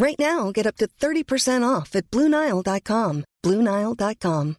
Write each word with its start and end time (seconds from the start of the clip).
Right 0.00 0.16
now, 0.20 0.52
get 0.54 0.64
up 0.64 0.76
to 0.76 0.86
30% 0.86 1.64
off 1.64 1.96
at 1.96 2.08
BlueNile.com. 2.12 3.24
BlueNile.com. 3.44 4.54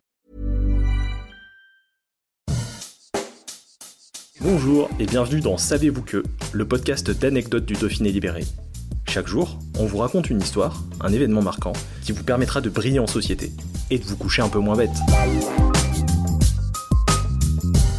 Bonjour 4.42 4.90
et 5.00 5.06
bienvenue 5.06 5.40
dans 5.40 5.56
Savez-vous 5.56 6.02
que, 6.02 6.24
le 6.52 6.68
podcast 6.68 7.12
d'anecdotes 7.12 7.66
du 7.66 7.76
Dauphiné 7.76 8.12
libéré. 8.12 8.44
Chaque 9.08 9.28
jour, 9.28 9.58
on 9.78 9.86
vous 9.86 10.00
raconte 10.00 10.30
une 10.30 10.42
histoire, 10.42 10.84
un 11.00 11.14
événement 11.14 11.42
marquant, 11.42 11.72
qui 12.04 12.12
vous 12.12 12.26
permettra 12.26 12.60
de 12.60 12.70
briller 12.70 13.00
en 13.00 13.08
société 13.08 13.54
et 13.90 13.98
de 13.98 14.04
vous 14.04 14.18
coucher 14.18 14.42
un 14.42 14.50
peu 14.50 14.60
moins 14.60 14.76
bête. 14.76 14.90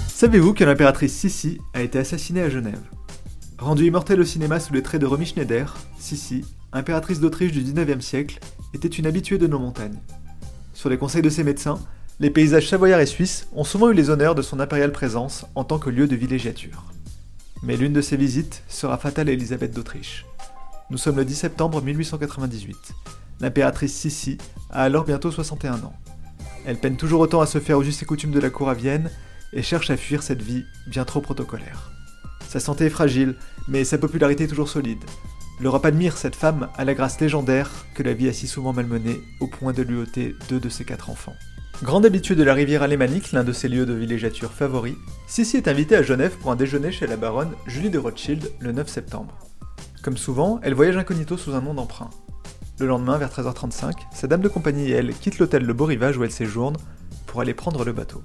Savez-vous 0.09 0.53
que 0.53 0.65
l'impératrice 0.65 1.15
Sissi 1.15 1.59
a 1.73 1.81
été 1.81 1.99
assassinée 1.99 2.43
à 2.43 2.51
Genève? 2.51 2.83
Rendue 3.59 3.87
immortelle 3.87 4.21
au 4.21 4.27
cinéma 4.27 4.61
sous 4.61 4.75
les 4.75 4.83
traits 4.83 5.01
de 5.01 5.07
Romy 5.07 5.25
Schneider, 5.25 5.75
Sissi, 5.99 6.45
impératrice 6.73 7.21
d'Autriche 7.21 7.53
du 7.53 7.63
19e 7.63 8.01
siècle, 8.01 8.41
était 8.75 8.89
une 8.89 9.07
habituée 9.07 9.39
de 9.39 9.47
nos 9.47 9.59
montagnes. 9.59 9.99
Sur 10.73 10.89
les 10.89 10.99
conseils 10.99 11.23
de 11.23 11.31
ses 11.31 11.45
médecins, 11.45 11.81
les 12.21 12.31
paysages 12.31 12.69
savoyards 12.69 13.01
et 13.01 13.07
suisses 13.07 13.49
ont 13.55 13.65
souvent 13.65 13.91
eu 13.91 13.95
les 13.95 14.11
honneurs 14.11 14.35
de 14.35 14.43
son 14.43 14.61
impériale 14.61 14.93
présence 14.93 15.47
en 15.55 15.65
tant 15.65 15.79
que 15.79 15.91
lieu 15.91 16.07
de 16.07 16.17
villégiature. 16.17 16.85
Mais 17.63 17.77
l'une 17.77 17.93
de 17.93 18.01
ces 18.01 18.17
visites 18.17 18.63
sera 18.69 18.99
fatale 18.99 19.29
à 19.29 19.33
Élisabeth 19.33 19.75
d'Autriche. 19.75 20.27
Nous 20.91 20.99
sommes 20.99 21.17
le 21.17 21.25
10 21.25 21.35
septembre 21.35 21.83
1898. 21.83 22.77
L'impératrice 23.41 23.95
Sissi 23.95 24.39
a 24.71 24.83
alors 24.83 25.05
bientôt 25.05 25.31
61 25.31 25.75
ans. 25.77 25.95
Elle 26.67 26.79
peine 26.79 26.97
toujours 26.97 27.21
autant 27.21 27.41
à 27.41 27.47
se 27.47 27.59
faire 27.59 27.79
aux 27.79 27.83
us 27.83 28.03
et 28.03 28.07
coutumes 28.07 28.33
de 28.33 28.41
la 28.41 28.51
cour 28.51 28.69
à 28.69 28.75
Vienne 28.75 29.11
et 29.53 29.63
cherche 29.63 29.91
à 29.91 29.97
fuir 29.97 30.23
cette 30.23 30.43
vie 30.43 30.65
bien 30.87 31.05
trop 31.05 31.21
protocolaire. 31.21 31.91
Sa 32.49 32.61
santé 32.61 32.87
est 32.87 32.91
fragile, 32.91 33.37
mais 33.69 33.85
sa 33.85 33.99
popularité 33.99 34.45
est 34.45 34.49
toujours 34.49 34.69
solide. 34.69 35.05
L'Europe 35.61 35.85
admire 35.85 36.17
cette 36.17 36.37
femme 36.37 36.69
à 36.79 36.87
la 36.87 36.95
grâce 36.95 37.21
légendaire 37.21 37.71
que 37.95 38.03
la 38.03 38.15
vie 38.15 38.31
a 38.31 38.33
si 38.33 38.47
souvent 38.47 38.73
malmenée 38.73 39.21
au 39.41 39.47
point 39.47 39.75
de 39.75 39.83
lui 39.83 39.99
ôter 39.99 40.35
deux 40.49 40.59
de 40.59 40.71
ses 40.71 40.87
quatre 40.87 41.11
enfants. 41.11 41.35
Grande 41.83 42.07
habituée 42.07 42.35
de 42.35 42.43
la 42.43 42.55
rivière 42.55 42.83
alémanique, 42.83 43.33
l'un 43.33 43.45
de 43.45 43.53
ses 43.53 43.69
lieux 43.69 43.85
de 43.85 43.93
villégiature 43.93 44.53
favoris, 44.53 44.97
Sissi 45.27 45.59
est 45.59 45.69
invitée 45.69 45.97
à 45.97 46.03
Genève 46.03 46.37
pour 46.41 46.51
un 46.51 46.57
déjeuner 46.57 46.93
chez 46.93 47.07
la 47.07 47.19
baronne 47.19 47.53
Julie 47.67 47.91
de 47.91 47.99
Rothschild 47.99 48.51
le 48.59 48.73
9 48.73 48.89
septembre. 48.89 49.39
Comme 50.03 50.17
souvent, 50.17 50.61
elle 50.63 50.73
voyage 50.73 50.97
incognito 50.97 51.37
sous 51.37 51.55
un 51.55 51.61
nom 51.61 51.75
d'emprunt. 51.75 52.09
Le 52.79 52.87
lendemain, 52.87 53.19
vers 53.19 53.29
13h35, 53.29 53.93
sa 54.15 54.27
dame 54.27 54.41
de 54.41 54.49
compagnie 54.49 54.91
et 54.91 54.95
elle 54.95 55.13
quittent 55.13 55.39
l'hôtel 55.39 55.65
Le 55.65 55.75
Beau 55.75 55.85
Rivage 55.85 56.17
où 56.17 56.25
elle 56.25 56.31
séjourne 56.31 56.79
pour 57.27 57.43
aller 57.43 57.53
prendre 57.53 57.85
le 57.85 57.93
bateau. 57.93 58.23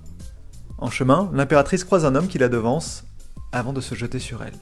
En 0.78 0.90
chemin, 0.90 1.30
l'impératrice 1.34 1.84
croise 1.84 2.06
un 2.06 2.16
homme 2.16 2.28
qui 2.28 2.38
la 2.38 2.48
devance 2.48 3.04
avant 3.52 3.74
de 3.74 3.82
se 3.82 3.94
jeter 3.94 4.20
sur 4.20 4.42
elle. 4.42 4.56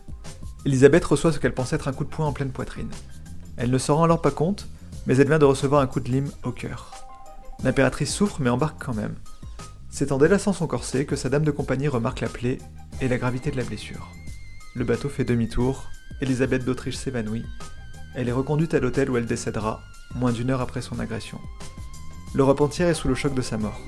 Elisabeth 0.66 1.04
reçoit 1.04 1.34
ce 1.34 1.40
qu'elle 1.40 1.54
pense 1.54 1.74
être 1.74 1.88
un 1.88 1.94
coup 1.94 2.06
de 2.06 2.10
poing 2.10 2.26
en 2.26 2.32
pleine 2.32 2.52
poitrine. 2.52 2.90
Elle 3.58 3.70
ne 3.70 3.78
s'en 3.78 3.96
rend 3.96 4.06
alors 4.06 4.22
pas 4.22 4.32
compte, 4.32 4.68
mais 5.06 5.18
elle 5.18 5.28
vient 5.28 5.40
de 5.40 5.46
recevoir 5.46 5.82
un 5.82 5.88
coup 5.88 6.00
de 6.00 6.10
lime 6.10 6.32
au 6.44 6.52
cœur. 6.52 6.92
L'impératrice 7.64 8.14
souffre 8.14 8.38
mais 8.40 8.50
embarque 8.50 8.84
quand 8.84 8.94
même. 8.94 9.16
C'est 9.90 10.12
en 10.12 10.18
délaçant 10.18 10.54
son 10.54 10.66
corset 10.66 11.06
que 11.06 11.16
sa 11.16 11.30
dame 11.30 11.44
de 11.44 11.52
compagnie 11.52 11.88
remarque 11.88 12.22
la 12.22 12.30
plaie 12.30 12.58
et 13.02 13.08
la 13.08 13.18
gravité 13.18 13.52
de 13.52 13.58
la 13.58 13.64
blessure. 13.64 14.10
Le 14.76 14.86
bateau 14.86 15.10
fait 15.10 15.26
demi-tour, 15.26 15.90
Elisabeth 16.22 16.66
d'Autriche 16.66 16.96
s'évanouit. 16.96 17.46
Elle 18.16 18.30
est 18.30 18.34
reconduite 18.34 18.74
à 18.74 18.80
l'hôtel 18.80 19.10
où 19.10 19.18
elle 19.18 19.26
décédera, 19.26 19.82
moins 20.16 20.32
d'une 20.32 20.50
heure 20.50 20.62
après 20.62 20.82
son 20.82 21.00
agression. 21.00 21.40
L'Europe 22.34 22.62
entière 22.62 22.88
est 22.88 22.94
sous 22.94 23.08
le 23.08 23.16
choc 23.16 23.36
de 23.36 23.42
sa 23.42 23.58
mort. 23.58 23.80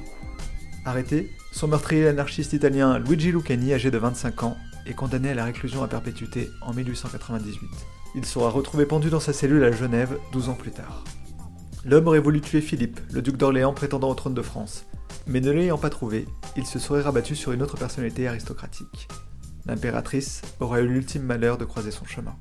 Arrêté, 0.86 1.32
son 1.52 1.68
meurtrier 1.68 2.04
l'anarchiste 2.04 2.54
italien 2.54 3.00
Luigi 3.00 3.32
Lucani, 3.32 3.74
âgé 3.74 3.90
de 3.90 3.98
25 3.98 4.44
ans, 4.44 4.58
est 4.86 4.94
condamné 4.94 5.30
à 5.30 5.34
la 5.34 5.46
réclusion 5.46 5.84
à 5.84 5.88
perpétuité 5.88 6.52
en 6.62 6.74
1898. 6.74 7.70
Il 8.16 8.26
sera 8.26 8.50
retrouvé 8.50 8.86
pendu 8.86 9.10
dans 9.10 9.20
sa 9.20 9.34
cellule 9.34 9.64
à 9.64 9.72
Genève 9.72 10.18
12 10.32 10.50
ans 10.50 10.56
plus 10.56 10.72
tard. 10.72 11.04
L'homme 11.84 12.08
aurait 12.08 12.20
voulu 12.20 12.42
tuer 12.42 12.62
Philippe, 12.62 13.00
le 13.12 13.22
duc 13.22 13.38
d'Orléans 13.38 13.74
prétendant 13.74 14.10
au 14.10 14.16
trône 14.16 14.34
de 14.34 14.42
France. 14.42 14.86
Mais 15.28 15.42
ne 15.42 15.52
l'ayant 15.52 15.78
pas 15.78 15.90
trouvé, 15.90 16.26
il 16.56 16.66
se 16.66 16.80
serait 16.80 17.02
rabattu 17.02 17.36
sur 17.36 17.52
une 17.52 17.62
autre 17.62 17.78
personnalité 17.78 18.28
aristocratique. 18.28 19.08
L'impératrice 19.66 20.42
aurait 20.60 20.84
eu 20.84 20.88
l'ultime 20.88 21.24
malheur 21.24 21.58
de 21.58 21.66
croiser 21.66 21.92
son 21.92 22.06
chemin. 22.06 22.36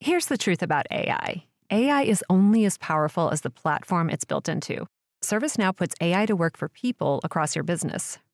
Here's 0.00 0.26
the 0.26 0.38
truth 0.38 0.62
about 0.62 0.86
AI 0.90 1.44
AI 1.70 2.02
is 2.02 2.24
only 2.30 2.64
as 2.64 2.78
powerful 2.78 3.28
as 3.30 3.42
the 3.42 3.50
platform 3.50 4.08
it's 4.08 4.24
built 4.24 4.48
into. 4.48 4.86
ServiceNow 5.22 5.76
puts 5.76 5.94
AI 6.00 6.26
to 6.26 6.34
work 6.34 6.56
for 6.56 6.68
people 6.68 7.20
across 7.24 7.54
your 7.54 7.64
business, 7.64 8.18